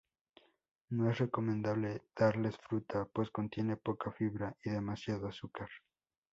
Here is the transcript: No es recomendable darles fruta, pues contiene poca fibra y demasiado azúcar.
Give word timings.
No 0.89 1.11
es 1.11 1.19
recomendable 1.19 2.01
darles 2.15 2.57
fruta, 2.57 3.05
pues 3.13 3.29
contiene 3.29 3.77
poca 3.77 4.11
fibra 4.11 4.57
y 4.65 4.71
demasiado 4.71 5.27
azúcar. 5.27 5.69